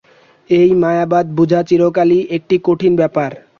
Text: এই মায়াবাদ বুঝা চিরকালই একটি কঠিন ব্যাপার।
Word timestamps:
এই 0.49 0.69
মায়াবাদ 0.81 1.25
বুঝা 1.37 1.61
চিরকালই 1.63 2.19
একটি 2.37 2.55
কঠিন 2.63 2.93
ব্যাপার। 2.95 3.31